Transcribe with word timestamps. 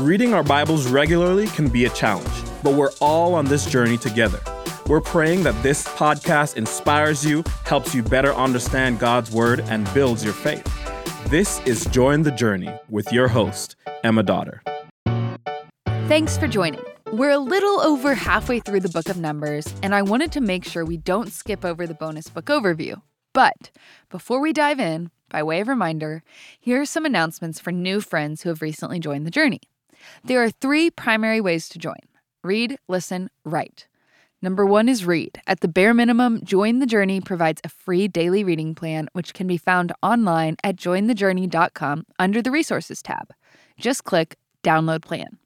Reading 0.00 0.34
our 0.34 0.42
Bibles 0.42 0.86
regularly 0.88 1.46
can 1.46 1.70
be 1.70 1.86
a 1.86 1.88
challenge, 1.88 2.28
but 2.62 2.74
we're 2.74 2.90
all 3.00 3.34
on 3.34 3.46
this 3.46 3.64
journey 3.64 3.96
together. 3.96 4.38
We're 4.88 5.00
praying 5.00 5.42
that 5.44 5.60
this 5.62 5.88
podcast 5.88 6.58
inspires 6.58 7.24
you, 7.24 7.42
helps 7.64 7.94
you 7.94 8.02
better 8.02 8.34
understand 8.34 8.98
God's 8.98 9.30
Word, 9.30 9.60
and 9.60 9.90
builds 9.94 10.22
your 10.22 10.34
faith. 10.34 10.62
This 11.30 11.60
is 11.60 11.86
Join 11.86 12.20
the 12.20 12.30
Journey 12.30 12.68
with 12.90 13.10
your 13.10 13.28
host, 13.28 13.74
Emma 14.04 14.22
Dotter. 14.22 14.62
Thanks 16.08 16.36
for 16.36 16.46
joining. 16.46 16.82
We're 17.12 17.30
a 17.30 17.38
little 17.38 17.80
over 17.80 18.14
halfway 18.14 18.60
through 18.60 18.80
the 18.80 18.90
book 18.90 19.08
of 19.08 19.16
Numbers, 19.16 19.66
and 19.82 19.94
I 19.94 20.02
wanted 20.02 20.30
to 20.32 20.42
make 20.42 20.66
sure 20.66 20.84
we 20.84 20.98
don't 20.98 21.32
skip 21.32 21.64
over 21.64 21.86
the 21.86 21.94
bonus 21.94 22.28
book 22.28 22.46
overview. 22.46 23.00
But 23.32 23.70
before 24.10 24.40
we 24.40 24.52
dive 24.52 24.78
in, 24.78 25.10
by 25.30 25.42
way 25.42 25.60
of 25.60 25.68
reminder, 25.68 26.22
here 26.60 26.82
are 26.82 26.86
some 26.86 27.06
announcements 27.06 27.58
for 27.58 27.72
new 27.72 28.02
friends 28.02 28.42
who 28.42 28.50
have 28.50 28.60
recently 28.60 29.00
joined 29.00 29.24
the 29.24 29.30
journey. 29.30 29.62
There 30.24 30.42
are 30.42 30.50
three 30.50 30.90
primary 30.90 31.40
ways 31.40 31.68
to 31.70 31.78
join 31.78 32.00
read, 32.42 32.78
listen, 32.88 33.28
write. 33.44 33.88
Number 34.40 34.64
one 34.64 34.88
is 34.88 35.04
read. 35.04 35.40
At 35.46 35.60
the 35.60 35.68
bare 35.68 35.94
minimum, 35.94 36.44
Join 36.44 36.78
the 36.78 36.86
Journey 36.86 37.20
provides 37.20 37.60
a 37.64 37.68
free 37.68 38.06
daily 38.06 38.44
reading 38.44 38.74
plan, 38.74 39.08
which 39.14 39.34
can 39.34 39.46
be 39.46 39.56
found 39.56 39.92
online 40.02 40.56
at 40.62 40.76
jointhejourney.com 40.76 42.06
under 42.18 42.40
the 42.40 42.52
Resources 42.52 43.02
tab. 43.02 43.32
Just 43.78 44.04
click 44.04 44.36
Download 44.62 45.02
Plan. 45.02 45.38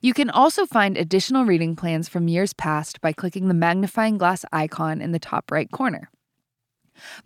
You 0.00 0.14
can 0.14 0.30
also 0.30 0.64
find 0.64 0.96
additional 0.96 1.44
reading 1.44 1.76
plans 1.76 2.08
from 2.08 2.28
years 2.28 2.52
past 2.54 3.00
by 3.00 3.12
clicking 3.12 3.48
the 3.48 3.54
magnifying 3.54 4.16
glass 4.16 4.44
icon 4.52 5.00
in 5.00 5.12
the 5.12 5.18
top 5.18 5.50
right 5.50 5.70
corner. 5.70 6.10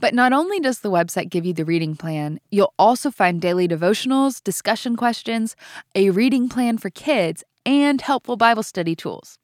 But 0.01 0.14
not 0.14 0.33
only 0.33 0.60
does 0.60 0.80
the 0.80 0.91
website 0.91 1.30
give 1.30 1.45
you 1.45 1.52
the 1.52 1.64
reading 1.64 1.96
plan, 1.96 2.41
you'll 2.51 2.74
also 2.78 3.10
find 3.10 3.41
daily 3.41 3.69
devotionals, 3.69 4.42
discussion 4.42 4.96
questions, 4.96 5.56
a 5.95 6.10
reading 6.10 6.48
plan 6.48 6.78
for 6.78 6.91
kids, 6.91 7.45
and 7.66 8.01
helpful 8.01 8.37
Bible 8.37 8.62
study 8.62 8.95
tools. 8.95 9.38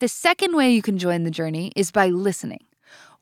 The 0.00 0.08
second 0.08 0.56
way 0.56 0.72
you 0.72 0.82
can 0.82 0.98
join 0.98 1.24
the 1.24 1.30
journey 1.30 1.72
is 1.76 1.90
by 1.90 2.08
listening. 2.08 2.64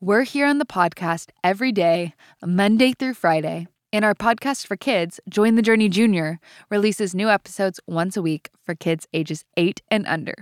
We're 0.01 0.23
here 0.23 0.47
on 0.47 0.59
the 0.59 0.65
podcast 0.65 1.31
every 1.45 1.71
day, 1.71 2.15
Monday 2.45 2.93
through 2.93 3.15
Friday, 3.15 3.69
and 3.93 4.05
our 4.05 4.15
podcast 4.15 4.67
for 4.67 4.77
kids, 4.77 5.21
Join 5.29 5.55
the 5.55 5.63
Journey 5.63 5.89
Junior, 5.89 6.41
releases 6.71 7.15
new 7.15 7.29
episodes 7.29 7.79
once 7.87 8.17
a 8.17 8.23
week 8.23 8.51
for 8.65 8.75
kids 8.75 9.07
ages 9.13 9.45
8 9.57 9.83
and 9.91 10.07
under. 10.07 10.35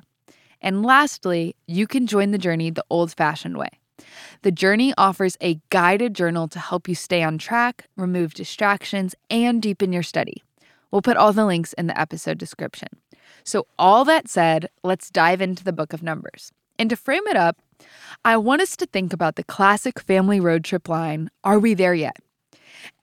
And 0.62 0.84
lastly, 0.84 1.56
you 1.66 1.86
can 1.86 2.06
join 2.06 2.30
the 2.30 2.38
journey 2.38 2.70
the 2.70 2.84
old 2.90 3.12
fashioned 3.12 3.58
way. 3.58 3.70
The 4.42 4.52
Journey 4.52 4.94
offers 4.96 5.36
a 5.40 5.60
guided 5.70 6.14
journal 6.14 6.48
to 6.48 6.58
help 6.58 6.88
you 6.88 6.94
stay 6.94 7.22
on 7.22 7.38
track, 7.38 7.86
remove 7.96 8.34
distractions, 8.34 9.14
and 9.28 9.60
deepen 9.60 9.92
your 9.92 10.02
study. 10.02 10.42
We'll 10.90 11.02
put 11.02 11.16
all 11.16 11.32
the 11.32 11.46
links 11.46 11.72
in 11.74 11.86
the 11.86 12.00
episode 12.00 12.38
description. 12.38 12.88
So, 13.44 13.66
all 13.78 14.04
that 14.04 14.28
said, 14.28 14.68
let's 14.82 15.10
dive 15.10 15.40
into 15.40 15.64
the 15.64 15.72
book 15.72 15.92
of 15.92 16.02
Numbers. 16.02 16.52
And 16.78 16.90
to 16.90 16.96
frame 16.96 17.26
it 17.26 17.36
up, 17.36 17.58
I 18.24 18.36
want 18.36 18.62
us 18.62 18.76
to 18.76 18.86
think 18.86 19.12
about 19.12 19.36
the 19.36 19.44
classic 19.44 20.00
family 20.00 20.40
road 20.40 20.64
trip 20.64 20.88
line 20.88 21.30
Are 21.44 21.58
we 21.58 21.74
there 21.74 21.94
yet? 21.94 22.16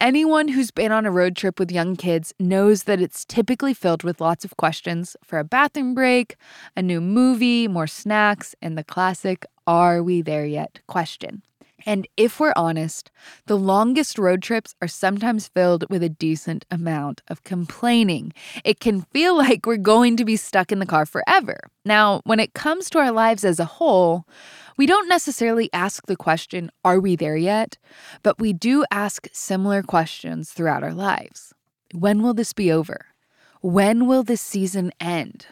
Anyone 0.01 0.49
who's 0.49 0.71
been 0.71 0.91
on 0.91 1.05
a 1.05 1.11
road 1.11 1.35
trip 1.35 1.59
with 1.59 1.71
young 1.71 1.95
kids 1.95 2.33
knows 2.39 2.83
that 2.83 3.01
it's 3.01 3.25
typically 3.25 3.73
filled 3.73 4.03
with 4.03 4.21
lots 4.21 4.43
of 4.43 4.57
questions 4.57 5.15
for 5.23 5.39
a 5.39 5.43
bathroom 5.43 5.93
break, 5.93 6.35
a 6.75 6.81
new 6.81 6.99
movie, 6.99 7.67
more 7.67 7.87
snacks, 7.87 8.55
and 8.61 8.77
the 8.77 8.83
classic 8.83 9.45
Are 9.67 10.01
we 10.01 10.21
there 10.21 10.45
yet 10.45 10.79
question. 10.87 11.43
And 11.85 12.07
if 12.17 12.39
we're 12.39 12.53
honest, 12.55 13.11
the 13.45 13.57
longest 13.57 14.17
road 14.17 14.41
trips 14.41 14.73
are 14.81 14.87
sometimes 14.87 15.47
filled 15.47 15.85
with 15.89 16.01
a 16.01 16.09
decent 16.09 16.65
amount 16.71 17.21
of 17.27 17.43
complaining. 17.43 18.33
It 18.65 18.79
can 18.79 19.01
feel 19.13 19.37
like 19.37 19.65
we're 19.65 19.77
going 19.77 20.17
to 20.17 20.25
be 20.25 20.37
stuck 20.37 20.71
in 20.71 20.79
the 20.79 20.85
car 20.85 21.05
forever. 21.05 21.59
Now, 21.85 22.21
when 22.23 22.39
it 22.39 22.53
comes 22.53 22.89
to 22.89 22.99
our 22.99 23.11
lives 23.11 23.45
as 23.45 23.59
a 23.59 23.65
whole, 23.65 24.25
we 24.75 24.85
don't 24.85 25.07
necessarily 25.07 25.69
ask 25.71 26.07
the 26.07 26.15
question, 26.15 26.71
Are 26.83 26.99
we 26.99 27.15
there 27.15 27.37
yet? 27.37 27.77
But 28.23 28.39
we 28.39 28.53
do 28.53 28.83
ask 28.91 29.27
similar 29.31 29.83
questions 29.83 30.51
throughout 30.51 30.83
our 30.83 30.93
lives. 30.93 31.53
When 31.93 32.21
will 32.21 32.33
this 32.33 32.53
be 32.53 32.71
over? 32.71 33.07
When 33.61 34.07
will 34.07 34.23
this 34.23 34.41
season 34.41 34.91
end? 34.99 35.47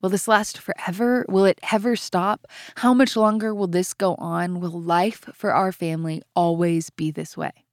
Will 0.00 0.10
this 0.10 0.28
last 0.28 0.58
forever? 0.58 1.24
Will 1.28 1.44
it 1.46 1.58
ever 1.72 1.96
stop? 1.96 2.46
How 2.76 2.92
much 2.92 3.16
longer 3.16 3.54
will 3.54 3.66
this 3.66 3.94
go 3.94 4.14
on? 4.16 4.60
Will 4.60 4.80
life 4.80 5.28
for 5.32 5.52
our 5.52 5.72
family 5.72 6.22
always 6.34 6.90
be 6.90 7.10
this 7.10 7.36
way? 7.36 7.64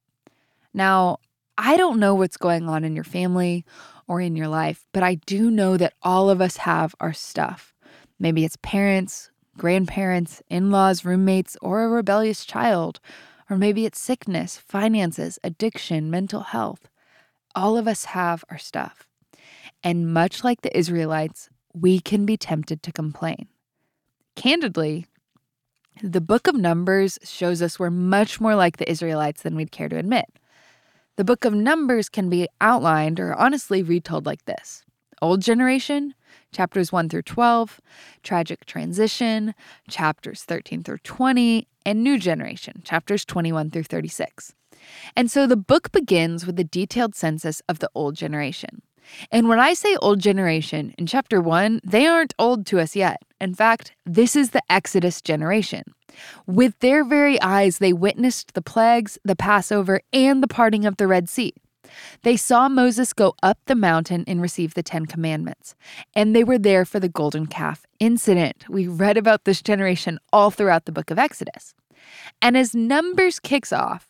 Now, 0.72 1.18
I 1.58 1.76
don't 1.76 2.00
know 2.00 2.14
what's 2.14 2.38
going 2.38 2.68
on 2.68 2.84
in 2.84 2.94
your 2.94 3.04
family 3.04 3.64
or 4.08 4.20
in 4.20 4.36
your 4.36 4.48
life, 4.48 4.86
but 4.92 5.02
I 5.02 5.16
do 5.16 5.50
know 5.50 5.76
that 5.76 5.94
all 6.02 6.30
of 6.30 6.40
us 6.40 6.56
have 6.58 6.94
our 7.00 7.12
stuff. 7.12 7.74
Maybe 8.18 8.44
it's 8.44 8.56
parents, 8.62 9.30
grandparents, 9.58 10.42
in 10.48 10.70
laws, 10.70 11.04
roommates, 11.04 11.56
or 11.60 11.84
a 11.84 11.88
rebellious 11.88 12.44
child. 12.44 13.00
Or 13.50 13.56
maybe 13.58 13.84
it's 13.84 14.00
sickness, 14.00 14.56
finances, 14.56 15.38
addiction, 15.44 16.10
mental 16.10 16.40
health. 16.40 16.88
All 17.54 17.76
of 17.76 17.86
us 17.86 18.06
have 18.06 18.44
our 18.48 18.58
stuff. 18.58 19.06
And 19.84 20.12
much 20.12 20.42
like 20.42 20.62
the 20.62 20.76
Israelites, 20.76 21.50
we 21.74 22.00
can 22.00 22.26
be 22.26 22.36
tempted 22.36 22.82
to 22.82 22.92
complain. 22.92 23.48
Candidly, 24.36 25.06
the 26.02 26.20
book 26.20 26.46
of 26.46 26.54
Numbers 26.54 27.18
shows 27.22 27.60
us 27.62 27.78
we're 27.78 27.90
much 27.90 28.40
more 28.40 28.54
like 28.54 28.78
the 28.78 28.90
Israelites 28.90 29.42
than 29.42 29.54
we'd 29.54 29.72
care 29.72 29.88
to 29.88 29.98
admit. 29.98 30.26
The 31.16 31.24
book 31.24 31.44
of 31.44 31.54
Numbers 31.54 32.08
can 32.08 32.30
be 32.30 32.48
outlined 32.60 33.20
or 33.20 33.34
honestly 33.34 33.82
retold 33.82 34.24
like 34.24 34.44
this 34.46 34.84
Old 35.20 35.40
generation, 35.40 36.14
chapters 36.50 36.90
1 36.90 37.08
through 37.08 37.22
12, 37.22 37.80
tragic 38.22 38.64
transition, 38.64 39.54
chapters 39.88 40.42
13 40.42 40.82
through 40.82 40.98
20, 40.98 41.68
and 41.86 42.02
new 42.02 42.18
generation, 42.18 42.82
chapters 42.84 43.24
21 43.24 43.70
through 43.70 43.84
36. 43.84 44.54
And 45.14 45.30
so 45.30 45.46
the 45.46 45.56
book 45.56 45.92
begins 45.92 46.44
with 46.44 46.58
a 46.58 46.64
detailed 46.64 47.14
census 47.14 47.62
of 47.68 47.78
the 47.78 47.90
old 47.94 48.16
generation. 48.16 48.82
And 49.30 49.48
when 49.48 49.58
I 49.58 49.74
say 49.74 49.96
old 49.96 50.20
generation, 50.20 50.94
in 50.98 51.06
chapter 51.06 51.40
one, 51.40 51.80
they 51.84 52.06
aren't 52.06 52.34
old 52.38 52.66
to 52.66 52.80
us 52.80 52.96
yet. 52.96 53.22
In 53.40 53.54
fact, 53.54 53.92
this 54.06 54.36
is 54.36 54.50
the 54.50 54.62
Exodus 54.70 55.20
generation. 55.20 55.82
With 56.46 56.78
their 56.80 57.04
very 57.04 57.40
eyes, 57.40 57.78
they 57.78 57.92
witnessed 57.92 58.54
the 58.54 58.62
plagues, 58.62 59.18
the 59.24 59.36
Passover, 59.36 60.00
and 60.12 60.42
the 60.42 60.48
parting 60.48 60.84
of 60.84 60.96
the 60.96 61.06
Red 61.06 61.28
Sea. 61.28 61.52
They 62.22 62.36
saw 62.36 62.68
Moses 62.68 63.12
go 63.12 63.34
up 63.42 63.58
the 63.66 63.74
mountain 63.74 64.24
and 64.26 64.40
receive 64.40 64.74
the 64.74 64.82
Ten 64.82 65.06
Commandments. 65.06 65.74
And 66.14 66.34
they 66.34 66.44
were 66.44 66.58
there 66.58 66.84
for 66.84 67.00
the 67.00 67.08
golden 67.08 67.46
calf 67.46 67.84
incident. 67.98 68.64
We 68.68 68.86
read 68.86 69.16
about 69.16 69.44
this 69.44 69.62
generation 69.62 70.18
all 70.32 70.50
throughout 70.50 70.84
the 70.84 70.92
book 70.92 71.10
of 71.10 71.18
Exodus. 71.18 71.74
And 72.40 72.56
as 72.56 72.74
Numbers 72.74 73.38
kicks 73.38 73.72
off, 73.72 74.08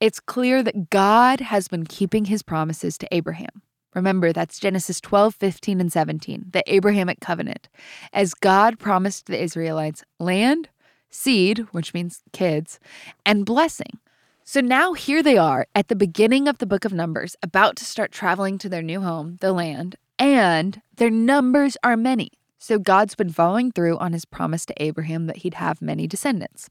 it's 0.00 0.20
clear 0.20 0.62
that 0.62 0.90
God 0.90 1.40
has 1.40 1.68
been 1.68 1.84
keeping 1.84 2.26
his 2.26 2.42
promises 2.42 2.96
to 2.98 3.08
Abraham. 3.12 3.62
Remember, 3.98 4.32
that's 4.32 4.60
Genesis 4.60 5.00
12, 5.00 5.34
15, 5.34 5.80
and 5.80 5.92
17, 5.92 6.44
the 6.52 6.62
Abrahamic 6.72 7.18
covenant. 7.18 7.68
As 8.12 8.32
God 8.32 8.78
promised 8.78 9.26
the 9.26 9.42
Israelites 9.42 10.04
land, 10.20 10.68
seed, 11.10 11.66
which 11.72 11.92
means 11.92 12.22
kids, 12.32 12.78
and 13.26 13.44
blessing. 13.44 13.98
So 14.44 14.60
now 14.60 14.92
here 14.92 15.20
they 15.20 15.36
are 15.36 15.66
at 15.74 15.88
the 15.88 15.96
beginning 15.96 16.46
of 16.46 16.58
the 16.58 16.66
book 16.66 16.84
of 16.84 16.92
Numbers, 16.92 17.34
about 17.42 17.74
to 17.76 17.84
start 17.84 18.12
traveling 18.12 18.56
to 18.58 18.68
their 18.68 18.82
new 18.82 19.00
home, 19.00 19.36
the 19.40 19.52
land, 19.52 19.96
and 20.16 20.80
their 20.94 21.10
numbers 21.10 21.76
are 21.82 21.96
many. 21.96 22.30
So 22.60 22.78
God's 22.78 23.16
been 23.16 23.30
following 23.30 23.72
through 23.72 23.98
on 23.98 24.12
his 24.12 24.24
promise 24.24 24.64
to 24.66 24.82
Abraham 24.82 25.26
that 25.26 25.38
he'd 25.38 25.54
have 25.54 25.82
many 25.82 26.06
descendants. 26.06 26.70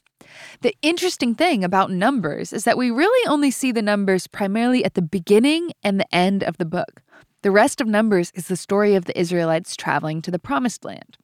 The 0.62 0.76
interesting 0.82 1.36
thing 1.36 1.64
about 1.64 1.92
numbers 1.92 2.54
is 2.54 2.64
that 2.64 2.78
we 2.78 2.90
really 2.90 3.28
only 3.28 3.52
see 3.52 3.74
the 3.74 3.82
numbers 3.82 4.28
primarily 4.28 4.86
at 4.86 4.96
the 4.96 5.02
beginning 5.02 5.72
and 5.84 6.00
the 6.00 6.16
end 6.16 6.44
of 6.44 6.58
the 6.58 6.66
book. 6.66 7.02
The 7.48 7.52
rest 7.52 7.80
of 7.80 7.88
Numbers 7.88 8.34
is 8.36 8.50
the 8.50 8.58
story 8.58 8.94
of 8.94 9.06
the 9.06 9.18
Israelites 9.18 9.78
traveling 9.78 10.22
to 10.24 10.32
the 10.32 10.38
Promised 10.38 10.84
Land. 10.84 11.18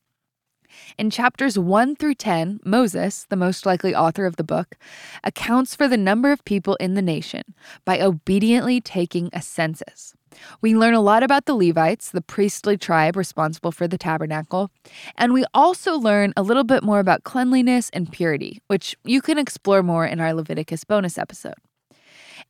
In 0.98 1.10
chapters 1.10 1.60
1 1.60 1.98
through 1.98 2.16
10, 2.16 2.62
Moses, 2.64 3.26
the 3.30 3.36
most 3.36 3.66
likely 3.66 3.94
author 3.94 4.26
of 4.26 4.38
the 4.38 4.44
book, 4.46 4.78
accounts 5.26 5.76
for 5.76 5.90
the 5.90 5.98
number 5.98 6.32
of 6.32 6.46
people 6.46 6.76
in 6.76 6.94
the 6.94 7.02
nation 7.02 7.42
by 7.84 8.00
obediently 8.00 8.80
taking 8.80 9.32
a 9.34 9.42
census. 9.42 10.14
We 10.62 10.78
learn 10.78 10.94
a 10.94 11.02
lot 11.02 11.24
about 11.24 11.44
the 11.44 11.56
Levites, 11.56 12.10
the 12.10 12.22
priestly 12.22 12.78
tribe 12.78 13.18
responsible 13.18 13.74
for 13.74 13.86
the 13.86 13.98
tabernacle, 13.98 14.72
and 15.18 15.34
we 15.34 15.44
also 15.54 15.98
learn 15.98 16.32
a 16.38 16.42
little 16.42 16.64
bit 16.64 16.84
more 16.84 17.00
about 17.00 17.26
cleanliness 17.26 17.90
and 17.92 18.10
purity, 18.10 18.62
which 18.68 18.96
you 19.04 19.22
can 19.22 19.38
explore 19.38 19.84
more 19.84 20.06
in 20.06 20.22
our 20.22 20.34
Leviticus 20.34 20.86
bonus 20.86 21.18
episode. 21.18 21.56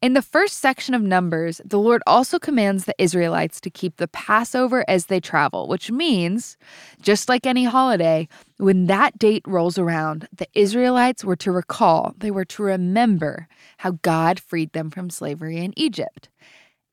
In 0.03 0.15
the 0.15 0.21
first 0.21 0.57
section 0.57 0.93
of 0.93 1.01
Numbers, 1.01 1.61
the 1.63 1.79
Lord 1.79 2.03
also 2.05 2.37
commands 2.37 2.83
the 2.83 2.95
Israelites 3.01 3.61
to 3.61 3.69
keep 3.69 3.95
the 3.95 4.09
Passover 4.09 4.83
as 4.85 5.05
they 5.05 5.21
travel, 5.21 5.69
which 5.69 5.91
means, 5.91 6.57
just 7.01 7.29
like 7.29 7.45
any 7.45 7.63
holiday, 7.63 8.27
when 8.57 8.87
that 8.87 9.17
date 9.17 9.43
rolls 9.47 9.77
around, 9.77 10.27
the 10.35 10.49
Israelites 10.53 11.23
were 11.23 11.37
to 11.37 11.53
recall, 11.53 12.15
they 12.17 12.31
were 12.31 12.43
to 12.43 12.63
remember 12.63 13.47
how 13.77 13.91
God 14.01 14.41
freed 14.41 14.73
them 14.73 14.91
from 14.91 15.09
slavery 15.09 15.55
in 15.59 15.73
Egypt. 15.79 16.27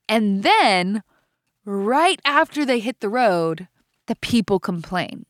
And 0.08 0.44
then, 0.44 1.02
right 1.64 2.20
after 2.24 2.64
they 2.64 2.78
hit 2.78 3.00
the 3.00 3.08
road, 3.08 3.66
the 4.06 4.14
people 4.14 4.60
complain. 4.60 5.26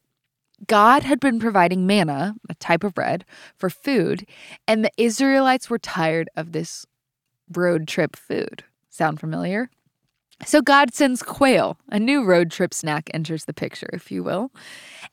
God 0.67 1.05
had 1.05 1.19
been 1.19 1.41
providing 1.41 1.87
manna, 1.87 2.35
a 2.51 2.55
type 2.57 2.85
of 2.85 2.93
bread, 2.93 3.25
for 3.57 3.71
food, 3.71 4.27
and 4.69 4.85
the 4.85 4.93
Israelites 4.99 5.71
were 5.71 5.79
tired 5.79 6.29
of 6.37 6.53
this 6.53 6.85
road 7.55 7.89
trip 7.89 8.17
food. 8.17 8.65
Sound 8.89 9.21
familiar? 9.21 9.71
So 10.47 10.63
God 10.63 10.95
sends 10.95 11.23
quail. 11.23 11.77
A 11.91 11.99
new 11.99 12.25
road 12.25 12.51
trip 12.51 12.73
snack 12.73 13.11
enters 13.13 13.45
the 13.45 13.53
picture, 13.53 13.91
if 13.93 14.11
you 14.11 14.23
will. 14.23 14.51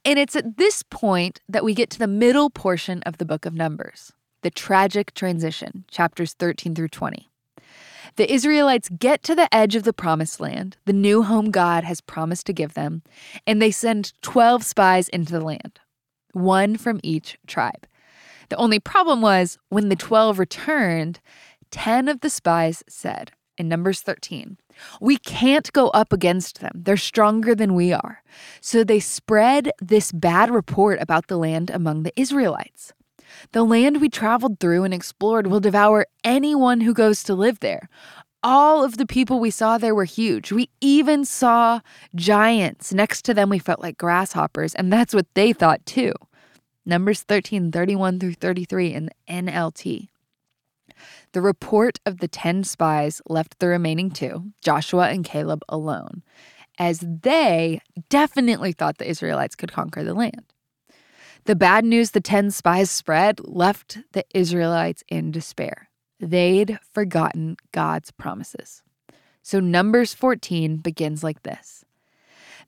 And 0.05 0.17
it's 0.17 0.35
at 0.35 0.57
this 0.57 0.83
point 0.83 1.41
that 1.49 1.65
we 1.65 1.73
get 1.73 1.89
to 1.91 1.99
the 1.99 2.07
middle 2.07 2.49
portion 2.49 3.03
of 3.03 3.17
the 3.17 3.25
book 3.25 3.45
of 3.45 3.53
Numbers, 3.53 4.13
the 4.41 4.49
tragic 4.49 5.13
transition, 5.13 5.83
chapters 5.91 6.33
13 6.33 6.75
through 6.75 6.87
20. 6.89 7.29
The 8.15 8.33
Israelites 8.33 8.89
get 8.89 9.21
to 9.23 9.35
the 9.35 9.53
edge 9.53 9.75
of 9.75 9.83
the 9.83 9.93
promised 9.93 10.39
land, 10.39 10.77
the 10.85 10.93
new 10.93 11.23
home 11.23 11.51
God 11.51 11.83
has 11.83 12.01
promised 12.01 12.47
to 12.47 12.53
give 12.53 12.73
them, 12.73 13.03
and 13.45 13.61
they 13.61 13.69
send 13.69 14.13
12 14.21 14.63
spies 14.63 15.09
into 15.09 15.33
the 15.33 15.41
land, 15.41 15.79
one 16.31 16.77
from 16.77 16.99
each 17.03 17.37
tribe. 17.45 17.85
The 18.49 18.55
only 18.55 18.79
problem 18.79 19.21
was 19.21 19.57
when 19.69 19.89
the 19.89 19.95
12 19.95 20.39
returned, 20.39 21.19
10 21.71 22.07
of 22.07 22.21
the 22.21 22.29
spies 22.29 22.83
said, 22.87 23.31
in 23.57 23.67
Numbers 23.67 24.01
13. 24.01 24.57
We 25.01 25.17
can't 25.17 25.71
go 25.73 25.87
up 25.89 26.13
against 26.13 26.61
them. 26.61 26.71
They're 26.75 26.97
stronger 26.97 27.55
than 27.55 27.73
we 27.73 27.91
are. 27.91 28.23
So 28.61 28.83
they 28.83 28.99
spread 28.99 29.71
this 29.81 30.11
bad 30.11 30.51
report 30.51 31.01
about 31.01 31.27
the 31.27 31.37
land 31.37 31.71
among 31.71 32.03
the 32.03 32.17
Israelites. 32.19 32.93
The 33.51 33.63
land 33.63 33.99
we 33.99 34.09
traveled 34.09 34.59
through 34.59 34.83
and 34.83 34.93
explored 34.93 35.47
will 35.47 35.59
devour 35.59 36.05
anyone 36.23 36.81
who 36.81 36.93
goes 36.93 37.23
to 37.23 37.33
live 37.33 37.59
there. 37.59 37.89
All 38.43 38.83
of 38.83 38.97
the 38.97 39.05
people 39.05 39.39
we 39.39 39.49
saw 39.49 39.77
there 39.77 39.95
were 39.95 40.05
huge. 40.05 40.51
We 40.51 40.69
even 40.79 41.25
saw 41.25 41.81
giants. 42.15 42.93
Next 42.93 43.23
to 43.25 43.33
them, 43.33 43.49
we 43.49 43.59
felt 43.59 43.81
like 43.81 43.97
grasshoppers, 43.97 44.75
and 44.75 44.93
that's 44.93 45.13
what 45.13 45.25
they 45.33 45.53
thought 45.53 45.85
too. 45.85 46.13
Numbers 46.85 47.23
13, 47.23 47.71
31 47.71 48.19
through 48.19 48.33
33 48.33 48.93
in 48.93 49.05
the 49.07 49.11
NLT. 49.27 50.07
The 51.33 51.41
report 51.41 51.99
of 52.05 52.19
the 52.19 52.27
10 52.27 52.63
spies 52.63 53.21
left 53.27 53.59
the 53.59 53.67
remaining 53.67 54.09
two, 54.09 54.51
Joshua 54.61 55.09
and 55.09 55.25
Caleb, 55.25 55.63
alone, 55.69 56.23
as 56.79 56.99
they 56.99 57.81
definitely 58.09 58.71
thought 58.71 58.97
the 58.97 59.09
Israelites 59.09 59.55
could 59.55 59.71
conquer 59.71 60.03
the 60.03 60.13
land. 60.13 60.53
The 61.45 61.55
bad 61.55 61.85
news 61.85 62.11
the 62.11 62.21
10 62.21 62.51
spies 62.51 62.91
spread 62.91 63.39
left 63.45 63.99
the 64.11 64.25
Israelites 64.33 65.03
in 65.07 65.31
despair. 65.31 65.89
They'd 66.19 66.79
forgotten 66.91 67.57
God's 67.71 68.11
promises. 68.11 68.83
So 69.43 69.59
Numbers 69.59 70.13
14 70.13 70.77
begins 70.77 71.23
like 71.23 71.43
this 71.43 71.85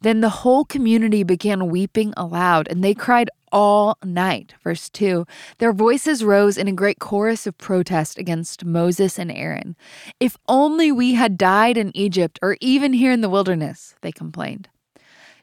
Then 0.02 0.22
the 0.22 0.30
whole 0.30 0.64
community 0.64 1.24
began 1.24 1.70
weeping 1.70 2.14
aloud, 2.16 2.68
and 2.70 2.84
they 2.84 2.94
cried 2.94 3.30
all 3.52 3.98
night. 4.04 4.54
Verse 4.64 4.90
2 4.90 5.26
Their 5.58 5.74
voices 5.74 6.24
rose 6.24 6.58
in 6.58 6.68
a 6.68 6.74
great 6.74 7.00
chorus 7.00 7.46
of 7.46 7.58
protest 7.58 8.18
against 8.18 8.66
Moses 8.66 9.20
and 9.20 9.32
Aaron. 9.32 9.76
If 10.20 10.38
only 10.48 10.92
we 10.92 11.16
had 11.16 11.38
died 11.38 11.78
in 11.78 11.96
Egypt 11.96 12.40
or 12.42 12.58
even 12.62 12.94
here 12.94 13.12
in 13.12 13.22
the 13.22 13.30
wilderness, 13.30 13.96
they 14.02 14.12
complained. 14.12 14.70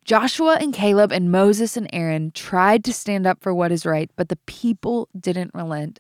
Joshua 0.04 0.56
and 0.60 0.72
Caleb 0.72 1.10
and 1.10 1.32
Moses 1.32 1.76
and 1.76 1.90
Aaron 1.92 2.30
tried 2.30 2.84
to 2.84 2.92
stand 2.92 3.26
up 3.26 3.42
for 3.42 3.52
what 3.52 3.72
is 3.72 3.84
right, 3.84 4.08
but 4.14 4.28
the 4.28 4.38
people 4.46 5.08
didn't 5.18 5.50
relent. 5.52 5.98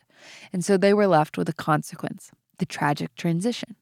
And 0.52 0.64
so 0.64 0.76
they 0.76 0.94
were 0.94 1.08
left 1.08 1.36
with 1.36 1.48
a 1.48 1.52
consequence 1.52 2.30
the 2.58 2.66
tragic 2.66 3.14
transition. 3.16 3.76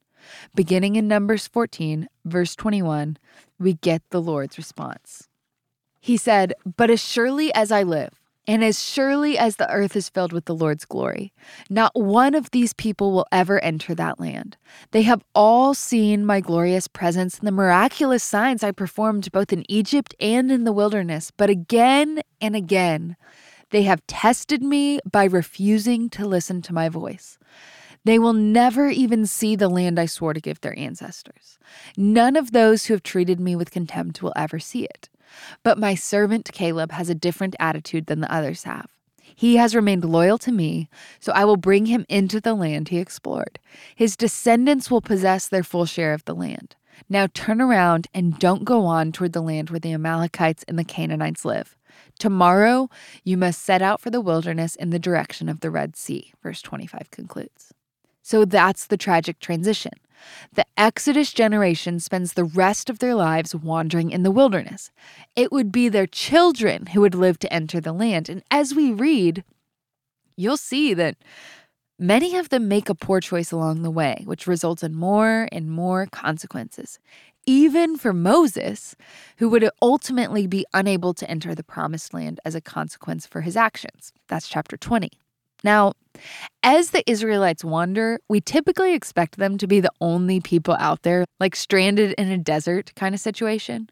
Beginning 0.54 0.96
in 0.96 1.06
Numbers 1.06 1.46
14, 1.46 2.08
verse 2.24 2.56
21, 2.56 3.18
we 3.58 3.74
get 3.74 4.02
the 4.10 4.20
Lord's 4.20 4.58
response. 4.58 5.28
He 6.00 6.16
said, 6.16 6.52
But 6.76 6.90
as 6.90 7.02
surely 7.02 7.52
as 7.54 7.72
I 7.72 7.82
live, 7.82 8.12
and 8.46 8.62
as 8.62 8.82
surely 8.84 9.38
as 9.38 9.56
the 9.56 9.70
earth 9.70 9.96
is 9.96 10.10
filled 10.10 10.32
with 10.32 10.44
the 10.44 10.54
Lord's 10.54 10.84
glory, 10.84 11.32
not 11.70 11.92
one 11.94 12.34
of 12.34 12.50
these 12.50 12.74
people 12.74 13.12
will 13.12 13.26
ever 13.32 13.58
enter 13.60 13.94
that 13.94 14.20
land. 14.20 14.56
They 14.90 15.02
have 15.02 15.24
all 15.34 15.72
seen 15.72 16.26
my 16.26 16.40
glorious 16.40 16.86
presence 16.86 17.38
and 17.38 17.46
the 17.46 17.52
miraculous 17.52 18.22
signs 18.22 18.62
I 18.62 18.70
performed 18.70 19.32
both 19.32 19.52
in 19.52 19.64
Egypt 19.70 20.14
and 20.20 20.52
in 20.52 20.64
the 20.64 20.72
wilderness. 20.72 21.30
But 21.30 21.48
again 21.48 22.20
and 22.40 22.54
again, 22.54 23.16
they 23.70 23.82
have 23.84 24.06
tested 24.06 24.62
me 24.62 25.00
by 25.10 25.24
refusing 25.24 26.10
to 26.10 26.26
listen 26.26 26.60
to 26.62 26.74
my 26.74 26.88
voice. 26.88 27.38
They 28.04 28.18
will 28.18 28.34
never 28.34 28.88
even 28.88 29.26
see 29.26 29.56
the 29.56 29.68
land 29.68 29.98
I 29.98 30.06
swore 30.06 30.34
to 30.34 30.40
give 30.40 30.60
their 30.60 30.78
ancestors. 30.78 31.58
None 31.96 32.36
of 32.36 32.52
those 32.52 32.86
who 32.86 32.94
have 32.94 33.02
treated 33.02 33.40
me 33.40 33.56
with 33.56 33.70
contempt 33.70 34.22
will 34.22 34.32
ever 34.36 34.58
see 34.58 34.84
it. 34.84 35.08
But 35.62 35.78
my 35.78 35.94
servant 35.94 36.50
Caleb 36.52 36.92
has 36.92 37.08
a 37.08 37.14
different 37.14 37.56
attitude 37.58 38.06
than 38.06 38.20
the 38.20 38.32
others 38.32 38.64
have. 38.64 38.90
He 39.34 39.56
has 39.56 39.74
remained 39.74 40.04
loyal 40.04 40.38
to 40.38 40.52
me, 40.52 40.88
so 41.18 41.32
I 41.32 41.44
will 41.44 41.56
bring 41.56 41.86
him 41.86 42.06
into 42.08 42.40
the 42.40 42.54
land 42.54 42.88
he 42.88 42.98
explored. 42.98 43.58
His 43.96 44.16
descendants 44.16 44.90
will 44.90 45.00
possess 45.00 45.48
their 45.48 45.64
full 45.64 45.86
share 45.86 46.14
of 46.14 46.24
the 46.24 46.34
land. 46.34 46.76
Now 47.08 47.26
turn 47.32 47.60
around 47.60 48.06
and 48.14 48.38
don't 48.38 48.64
go 48.64 48.84
on 48.84 49.10
toward 49.10 49.32
the 49.32 49.42
land 49.42 49.70
where 49.70 49.80
the 49.80 49.92
Amalekites 49.92 50.64
and 50.68 50.78
the 50.78 50.84
Canaanites 50.84 51.44
live. 51.44 51.76
Tomorrow 52.18 52.88
you 53.24 53.36
must 53.36 53.62
set 53.62 53.82
out 53.82 54.00
for 54.00 54.10
the 54.10 54.20
wilderness 54.20 54.76
in 54.76 54.90
the 54.90 55.00
direction 55.00 55.48
of 55.48 55.60
the 55.60 55.70
Red 55.70 55.96
Sea. 55.96 56.32
Verse 56.42 56.62
25 56.62 57.10
concludes. 57.10 57.73
So 58.24 58.46
that's 58.46 58.86
the 58.86 58.96
tragic 58.96 59.38
transition. 59.38 59.92
The 60.54 60.64
Exodus 60.78 61.30
generation 61.30 62.00
spends 62.00 62.32
the 62.32 62.44
rest 62.44 62.88
of 62.88 62.98
their 62.98 63.14
lives 63.14 63.54
wandering 63.54 64.10
in 64.10 64.22
the 64.22 64.30
wilderness. 64.30 64.90
It 65.36 65.52
would 65.52 65.70
be 65.70 65.90
their 65.90 66.06
children 66.06 66.86
who 66.86 67.02
would 67.02 67.14
live 67.14 67.38
to 67.40 67.52
enter 67.52 67.82
the 67.82 67.92
land. 67.92 68.30
And 68.30 68.42
as 68.50 68.74
we 68.74 68.92
read, 68.92 69.44
you'll 70.38 70.56
see 70.56 70.94
that 70.94 71.16
many 71.98 72.34
of 72.34 72.48
them 72.48 72.66
make 72.66 72.88
a 72.88 72.94
poor 72.94 73.20
choice 73.20 73.52
along 73.52 73.82
the 73.82 73.90
way, 73.90 74.22
which 74.24 74.46
results 74.46 74.82
in 74.82 74.94
more 74.94 75.46
and 75.52 75.70
more 75.70 76.06
consequences. 76.06 76.98
Even 77.44 77.98
for 77.98 78.14
Moses, 78.14 78.96
who 79.36 79.50
would 79.50 79.68
ultimately 79.82 80.46
be 80.46 80.64
unable 80.72 81.12
to 81.12 81.30
enter 81.30 81.54
the 81.54 81.62
promised 81.62 82.14
land 82.14 82.40
as 82.42 82.54
a 82.54 82.62
consequence 82.62 83.26
for 83.26 83.42
his 83.42 83.54
actions. 83.54 84.14
That's 84.28 84.48
chapter 84.48 84.78
20. 84.78 85.10
Now, 85.64 85.94
as 86.62 86.90
the 86.90 87.08
Israelites 87.10 87.64
wander, 87.64 88.20
we 88.28 88.40
typically 88.40 88.94
expect 88.94 89.38
them 89.38 89.58
to 89.58 89.66
be 89.66 89.80
the 89.80 89.90
only 90.00 90.40
people 90.40 90.76
out 90.78 91.02
there, 91.02 91.24
like 91.40 91.56
stranded 91.56 92.12
in 92.12 92.30
a 92.30 92.38
desert 92.38 92.92
kind 92.94 93.14
of 93.14 93.20
situation. 93.20 93.88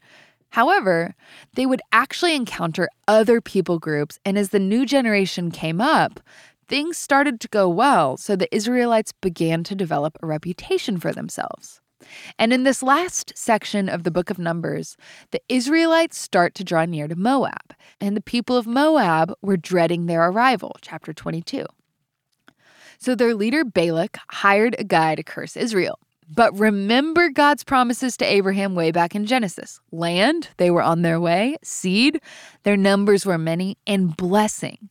However, 0.51 1.15
they 1.55 1.65
would 1.65 1.81
actually 1.91 2.35
encounter 2.35 2.87
other 3.07 3.41
people 3.41 3.79
groups, 3.79 4.19
and 4.23 4.37
as 4.37 4.49
the 4.49 4.59
new 4.59 4.85
generation 4.85 5.49
came 5.49 5.81
up, 5.81 6.19
things 6.67 6.95
started 6.95 7.41
to 7.41 7.47
go 7.47 7.67
well, 7.67 8.17
so 8.17 8.35
the 8.35 8.53
Israelites 8.55 9.13
began 9.19 9.63
to 9.63 9.75
develop 9.75 10.17
a 10.21 10.27
reputation 10.27 10.99
for 10.99 11.11
themselves. 11.11 11.81
And 12.39 12.53
in 12.53 12.63
this 12.63 12.83
last 12.83 13.33
section 13.35 13.89
of 13.89 14.03
the 14.03 14.11
book 14.11 14.29
of 14.29 14.39
Numbers, 14.39 14.97
the 15.31 15.41
Israelites 15.49 16.17
start 16.17 16.55
to 16.55 16.63
draw 16.63 16.85
near 16.85 17.07
to 17.07 17.15
Moab, 17.15 17.73
and 17.99 18.15
the 18.15 18.21
people 18.21 18.57
of 18.57 18.67
Moab 18.67 19.33
were 19.41 19.57
dreading 19.57 20.05
their 20.05 20.29
arrival, 20.29 20.75
chapter 20.81 21.13
22. 21.13 21.65
So 22.99 23.15
their 23.15 23.35
leader 23.35 23.63
Balak 23.63 24.17
hired 24.29 24.75
a 24.79 24.83
guy 24.83 25.15
to 25.15 25.23
curse 25.23 25.57
Israel. 25.57 25.99
But 26.29 26.57
remember 26.57 27.29
God's 27.29 27.63
promises 27.63 28.15
to 28.17 28.25
Abraham 28.25 28.75
way 28.75 28.91
back 28.91 29.13
in 29.13 29.25
Genesis 29.25 29.79
land, 29.91 30.49
they 30.57 30.71
were 30.71 30.81
on 30.81 31.01
their 31.01 31.19
way, 31.19 31.57
seed, 31.63 32.21
their 32.63 32.77
numbers 32.77 33.25
were 33.25 33.37
many, 33.37 33.77
and 33.85 34.15
blessing. 34.15 34.89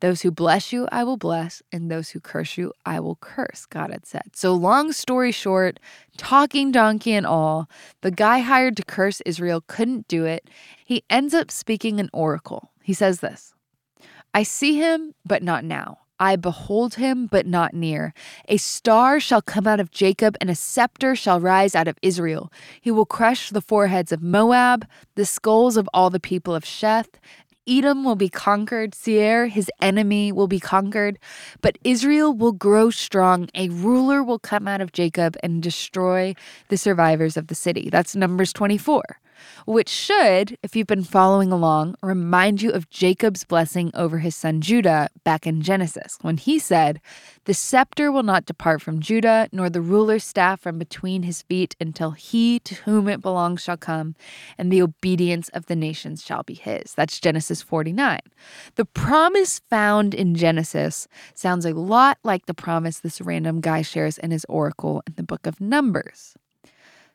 Those 0.00 0.22
who 0.22 0.30
bless 0.30 0.72
you, 0.72 0.88
I 0.92 1.04
will 1.04 1.16
bless, 1.16 1.62
and 1.72 1.90
those 1.90 2.10
who 2.10 2.20
curse 2.20 2.58
you, 2.58 2.72
I 2.84 3.00
will 3.00 3.16
curse, 3.16 3.64
God 3.66 3.90
had 3.90 4.06
said. 4.06 4.34
So, 4.34 4.52
long 4.52 4.92
story 4.92 5.32
short, 5.32 5.80
talking 6.16 6.72
donkey 6.72 7.12
and 7.12 7.26
all, 7.26 7.68
the 8.02 8.10
guy 8.10 8.40
hired 8.40 8.76
to 8.76 8.84
curse 8.84 9.20
Israel 9.22 9.62
couldn't 9.66 10.08
do 10.08 10.24
it. 10.24 10.50
He 10.84 11.04
ends 11.08 11.32
up 11.32 11.50
speaking 11.50 12.00
an 12.00 12.10
oracle. 12.12 12.70
He 12.82 12.92
says 12.92 13.20
this 13.20 13.54
I 14.34 14.42
see 14.42 14.74
him, 14.74 15.14
but 15.24 15.42
not 15.42 15.64
now. 15.64 15.98
I 16.20 16.36
behold 16.36 16.94
him, 16.94 17.26
but 17.26 17.44
not 17.44 17.74
near. 17.74 18.14
A 18.48 18.56
star 18.56 19.18
shall 19.18 19.42
come 19.42 19.66
out 19.66 19.80
of 19.80 19.90
Jacob, 19.90 20.36
and 20.40 20.48
a 20.48 20.54
scepter 20.54 21.16
shall 21.16 21.40
rise 21.40 21.74
out 21.74 21.88
of 21.88 21.98
Israel. 22.02 22.52
He 22.80 22.90
will 22.90 23.04
crush 23.04 23.50
the 23.50 23.60
foreheads 23.60 24.12
of 24.12 24.22
Moab, 24.22 24.86
the 25.16 25.26
skulls 25.26 25.76
of 25.76 25.88
all 25.92 26.10
the 26.10 26.20
people 26.20 26.54
of 26.54 26.64
Sheth, 26.64 27.14
Edom 27.66 28.04
will 28.04 28.16
be 28.16 28.28
conquered, 28.28 28.94
Seir, 28.94 29.46
his 29.46 29.70
enemy, 29.80 30.32
will 30.32 30.48
be 30.48 30.60
conquered, 30.60 31.18
but 31.62 31.78
Israel 31.84 32.34
will 32.34 32.52
grow 32.52 32.90
strong. 32.90 33.48
A 33.54 33.68
ruler 33.70 34.22
will 34.22 34.38
come 34.38 34.68
out 34.68 34.80
of 34.80 34.92
Jacob 34.92 35.36
and 35.42 35.62
destroy 35.62 36.34
the 36.68 36.76
survivors 36.76 37.36
of 37.36 37.46
the 37.46 37.54
city. 37.54 37.88
That's 37.90 38.14
Numbers 38.14 38.52
24. 38.52 39.02
Which 39.66 39.88
should, 39.88 40.56
if 40.62 40.76
you've 40.76 40.86
been 40.86 41.04
following 41.04 41.52
along, 41.52 41.96
remind 42.02 42.62
you 42.62 42.70
of 42.70 42.90
Jacob's 42.90 43.44
blessing 43.44 43.90
over 43.94 44.18
his 44.18 44.36
son 44.36 44.60
Judah 44.60 45.08
back 45.24 45.46
in 45.46 45.62
Genesis, 45.62 46.18
when 46.22 46.36
he 46.36 46.58
said, 46.58 47.00
The 47.44 47.54
scepter 47.54 48.10
will 48.10 48.22
not 48.22 48.46
depart 48.46 48.82
from 48.82 49.00
Judah, 49.00 49.48
nor 49.52 49.70
the 49.70 49.80
ruler's 49.80 50.24
staff 50.24 50.60
from 50.60 50.78
between 50.78 51.22
his 51.22 51.42
feet, 51.42 51.76
until 51.80 52.12
he 52.12 52.60
to 52.60 52.74
whom 52.76 53.08
it 53.08 53.20
belongs 53.20 53.62
shall 53.62 53.76
come, 53.76 54.14
and 54.58 54.72
the 54.72 54.82
obedience 54.82 55.48
of 55.50 55.66
the 55.66 55.76
nations 55.76 56.24
shall 56.24 56.42
be 56.42 56.54
his. 56.54 56.94
That's 56.94 57.20
Genesis 57.20 57.62
49. 57.62 58.20
The 58.76 58.84
promise 58.84 59.60
found 59.70 60.14
in 60.14 60.34
Genesis 60.34 61.08
sounds 61.34 61.64
a 61.64 61.74
lot 61.74 62.18
like 62.22 62.46
the 62.46 62.54
promise 62.54 63.00
this 63.00 63.20
random 63.20 63.60
guy 63.60 63.82
shares 63.82 64.18
in 64.18 64.30
his 64.30 64.46
oracle 64.48 65.02
in 65.06 65.14
the 65.16 65.22
book 65.22 65.46
of 65.46 65.60
Numbers. 65.60 66.34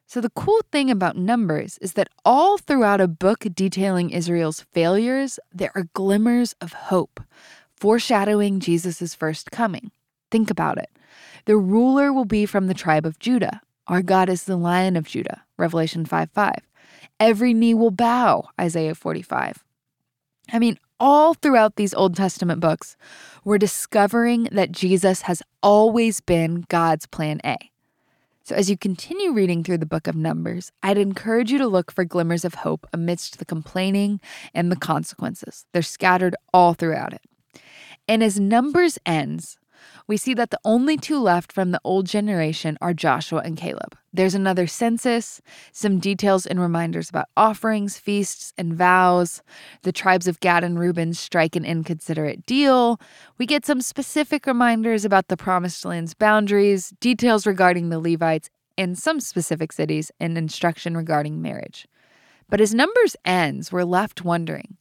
So, 0.10 0.22
the 0.22 0.32
cool 0.32 0.62
thing 0.72 0.90
about 0.90 1.18
Numbers 1.18 1.78
is 1.84 1.94
that 1.94 2.10
all 2.26 2.58
throughout 2.58 3.00
a 3.00 3.08
book 3.08 3.46
detailing 3.54 4.10
Israel's 4.10 4.62
failures, 4.74 5.38
there 5.54 5.72
are 5.76 5.86
glimmers 5.94 6.56
of 6.60 6.74
hope, 6.74 7.20
foreshadowing 7.76 8.60
Jesus' 8.60 9.14
first 9.14 9.52
coming. 9.52 9.92
Think 10.32 10.50
about 10.50 10.80
it. 10.80 10.90
The 11.46 11.58
ruler 11.58 12.12
will 12.12 12.26
be 12.26 12.48
from 12.48 12.66
the 12.66 12.74
tribe 12.74 13.06
of 13.06 13.20
Judah. 13.20 13.62
Our 13.86 14.02
God 14.02 14.30
is 14.30 14.46
the 14.46 14.58
lion 14.58 14.96
of 14.96 15.06
Judah, 15.06 15.44
Revelation 15.58 16.08
5 16.08 16.32
5. 16.32 16.56
Every 17.20 17.54
knee 17.54 17.76
will 17.76 17.92
bow, 17.92 18.50
Isaiah 18.60 18.96
45. 18.96 19.64
I 20.52 20.58
mean, 20.58 20.80
all 21.00 21.36
throughout 21.36 21.76
these 21.76 21.94
Old 21.94 22.16
Testament 22.16 22.62
books, 22.62 22.98
we're 23.46 23.60
discovering 23.60 24.48
that 24.52 24.72
Jesus 24.72 25.22
has 25.30 25.44
always 25.62 26.20
been 26.20 26.66
God's 26.68 27.06
plan 27.06 27.40
A. 27.46 27.69
So, 28.50 28.56
as 28.56 28.68
you 28.68 28.78
continue 28.78 29.32
reading 29.32 29.64
through 29.64 29.78
the 29.78 29.86
book 29.86 30.08
of 30.08 30.16
Numbers, 30.16 30.72
I'd 30.82 30.98
encourage 30.98 31.52
you 31.52 31.60
to 31.60 31.68
look 31.68 31.92
for 31.92 32.04
glimmers 32.04 32.44
of 32.44 32.56
hope 32.56 32.88
amidst 32.92 33.38
the 33.38 33.46
complaining 33.46 34.20
and 34.56 34.72
the 34.72 34.76
consequences. 34.76 35.68
They're 35.72 35.84
scattered 35.84 36.36
all 36.52 36.74
throughout 36.74 37.14
it. 37.14 37.22
And 38.08 38.24
as 38.24 38.40
Numbers 38.40 38.98
ends, 39.06 39.59
we 40.08 40.18
see 40.18 40.34
that 40.34 40.50
the 40.50 40.60
only 40.66 40.98
two 40.98 41.20
left 41.20 41.52
from 41.52 41.72
the 41.72 41.82
old 41.84 42.06
generation 42.06 42.78
are 42.82 42.94
Joshua 42.94 43.42
and 43.44 43.58
Caleb. 43.58 43.98
There's 44.12 44.34
another 44.34 44.66
census, 44.66 45.42
some 45.72 46.00
details 46.00 46.46
and 46.46 46.60
reminders 46.60 47.10
about 47.10 47.28
offerings, 47.38 47.98
feasts, 47.98 48.54
and 48.58 48.74
vows. 48.74 49.44
The 49.84 49.92
tribes 49.92 50.28
of 50.28 50.40
Gad 50.40 50.64
and 50.64 50.80
Reuben 50.80 51.14
strike 51.14 51.56
an 51.56 51.66
inconsiderate 51.66 52.46
deal. 52.46 53.00
We 53.38 53.46
get 53.46 53.66
some 53.66 53.82
specific 53.82 54.48
reminders 54.48 55.06
about 55.06 55.28
the 55.28 55.38
promised 55.38 55.86
land's 55.86 56.14
boundaries, 56.14 56.94
details 57.00 57.46
regarding 57.46 57.90
the 57.90 58.00
Levites, 58.00 58.50
and 58.78 58.98
some 58.98 59.20
specific 59.20 59.72
cities, 59.72 60.12
and 60.20 60.38
instruction 60.38 60.98
regarding 60.98 61.42
marriage. 61.42 61.88
But 62.50 62.62
as 62.62 62.74
Numbers 62.74 63.16
ends, 63.26 63.72
we're 63.72 63.84
left 63.84 64.24
wondering 64.24 64.78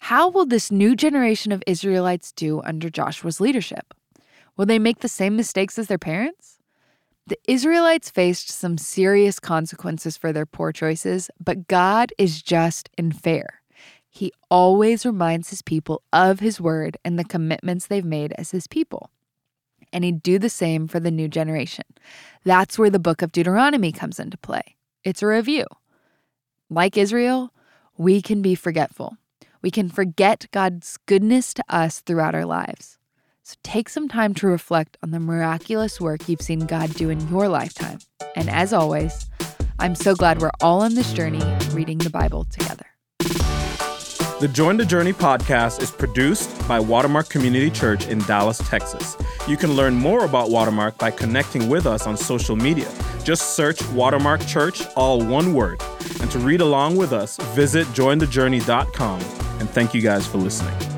how 0.00 0.28
will 0.28 0.44
this 0.44 0.70
new 0.70 0.94
generation 0.94 1.50
of 1.50 1.62
Israelites 1.66 2.30
do 2.32 2.60
under 2.62 2.90
Joshua's 2.90 3.40
leadership? 3.40 3.94
Will 4.56 4.66
they 4.66 4.78
make 4.78 5.00
the 5.00 5.08
same 5.08 5.36
mistakes 5.36 5.78
as 5.78 5.88
their 5.88 5.98
parents? 5.98 6.58
The 7.26 7.38
Israelites 7.48 8.10
faced 8.10 8.50
some 8.50 8.76
serious 8.76 9.40
consequences 9.40 10.16
for 10.16 10.32
their 10.32 10.44
poor 10.46 10.72
choices, 10.72 11.30
but 11.42 11.68
God 11.68 12.12
is 12.18 12.42
just 12.42 12.90
and 12.98 13.18
fair. 13.18 13.62
He 14.08 14.30
always 14.50 15.04
reminds 15.04 15.50
his 15.50 15.62
people 15.62 16.02
of 16.12 16.40
his 16.40 16.60
word 16.60 16.98
and 17.04 17.18
the 17.18 17.24
commitments 17.24 17.86
they've 17.86 18.04
made 18.04 18.32
as 18.38 18.52
his 18.52 18.66
people. 18.66 19.10
And 19.92 20.04
he'd 20.04 20.22
do 20.22 20.38
the 20.38 20.50
same 20.50 20.86
for 20.86 21.00
the 21.00 21.10
new 21.10 21.26
generation. 21.26 21.84
That's 22.44 22.78
where 22.78 22.90
the 22.90 22.98
book 22.98 23.22
of 23.22 23.32
Deuteronomy 23.32 23.90
comes 23.90 24.20
into 24.20 24.36
play. 24.36 24.76
It's 25.02 25.22
a 25.22 25.26
review. 25.26 25.64
Like 26.68 26.96
Israel, 26.96 27.52
we 27.96 28.20
can 28.20 28.42
be 28.42 28.54
forgetful. 28.54 29.16
We 29.62 29.70
can 29.70 29.88
forget 29.88 30.46
God's 30.52 30.98
goodness 31.06 31.54
to 31.54 31.64
us 31.68 32.00
throughout 32.00 32.34
our 32.34 32.44
lives. 32.44 32.98
So 33.44 33.56
take 33.62 33.90
some 33.90 34.08
time 34.08 34.32
to 34.34 34.46
reflect 34.46 34.96
on 35.02 35.10
the 35.10 35.20
miraculous 35.20 36.00
work 36.00 36.26
you've 36.30 36.40
seen 36.40 36.60
God 36.60 36.94
do 36.94 37.10
in 37.10 37.28
your 37.28 37.46
lifetime. 37.46 37.98
And 38.36 38.48
as 38.48 38.72
always, 38.72 39.28
I'm 39.78 39.94
so 39.94 40.14
glad 40.14 40.40
we're 40.40 40.50
all 40.62 40.80
on 40.80 40.94
this 40.94 41.12
journey 41.12 41.42
reading 41.72 41.98
the 41.98 42.08
Bible 42.08 42.44
together. 42.44 42.86
The 44.40 44.48
Join 44.50 44.78
the 44.78 44.86
Journey 44.86 45.12
podcast 45.12 45.82
is 45.82 45.90
produced 45.90 46.66
by 46.66 46.80
Watermark 46.80 47.28
Community 47.28 47.70
Church 47.70 48.08
in 48.08 48.18
Dallas, 48.20 48.58
Texas. 48.66 49.14
You 49.46 49.58
can 49.58 49.72
learn 49.74 49.94
more 49.94 50.24
about 50.24 50.50
Watermark 50.50 50.96
by 50.96 51.10
connecting 51.10 51.68
with 51.68 51.86
us 51.86 52.06
on 52.06 52.16
social 52.16 52.56
media. 52.56 52.90
Just 53.24 53.54
search 53.54 53.86
Watermark 53.90 54.46
Church, 54.46 54.86
all 54.96 55.22
one 55.22 55.52
word. 55.52 55.82
And 56.20 56.30
to 56.30 56.38
read 56.38 56.62
along 56.62 56.96
with 56.96 57.12
us, 57.12 57.36
visit 57.54 57.86
jointhejourney.com. 57.88 59.20
And 59.60 59.68
thank 59.68 59.92
you 59.92 60.00
guys 60.00 60.26
for 60.26 60.38
listening. 60.38 60.93